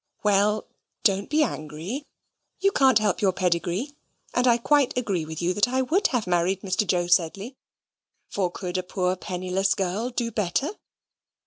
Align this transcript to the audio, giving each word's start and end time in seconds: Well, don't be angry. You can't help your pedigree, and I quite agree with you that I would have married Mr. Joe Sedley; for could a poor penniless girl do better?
Well, 0.23 0.65
don't 1.03 1.29
be 1.29 1.43
angry. 1.43 2.07
You 2.59 2.71
can't 2.71 2.97
help 2.97 3.21
your 3.21 3.31
pedigree, 3.31 3.91
and 4.33 4.47
I 4.47 4.57
quite 4.57 4.97
agree 4.97 5.25
with 5.25 5.43
you 5.43 5.53
that 5.53 5.67
I 5.67 5.83
would 5.83 6.07
have 6.07 6.25
married 6.25 6.61
Mr. 6.61 6.87
Joe 6.87 7.05
Sedley; 7.05 7.55
for 8.27 8.49
could 8.49 8.79
a 8.79 8.81
poor 8.81 9.15
penniless 9.15 9.75
girl 9.75 10.09
do 10.09 10.31
better? 10.31 10.71